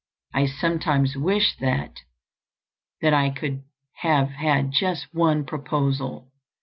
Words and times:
I 0.33 0.47
sometimes 0.47 1.15
wish 1.15 1.55
that—that 1.59 3.13
I 3.13 3.29
could 3.29 3.61
have 3.97 4.29
had 4.29 4.71
just 4.71 5.13
one 5.13 5.45
proposal. 5.45 6.31